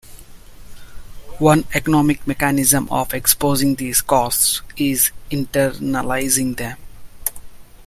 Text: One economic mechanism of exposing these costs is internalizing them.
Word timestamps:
One 1.37 1.65
economic 1.75 2.25
mechanism 2.25 2.87
of 2.89 3.13
exposing 3.13 3.75
these 3.75 4.01
costs 4.01 4.63
is 4.75 5.11
internalizing 5.29 6.57
them. 6.57 6.79